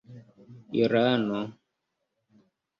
[0.81, 1.39] irano